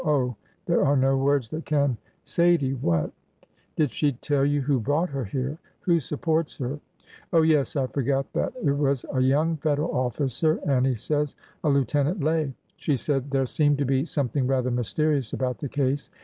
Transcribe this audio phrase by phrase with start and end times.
[0.03, 0.35] Oh h!
[0.65, 1.89] there are no words that can
[2.23, 3.11] —•Sadie!"■ "What?"
[3.75, 7.43] '"Did she tell you who brought her here— who sup ^ ports her?"" j" Oh,
[7.43, 8.53] yes; I forgot that.
[8.63, 10.27] It was a young Federal offi!
[10.27, 12.51] cer, Annie says,— a Lieutenant Lay.
[12.77, 16.09] She said there i seemed to be something rather mysterious about the case.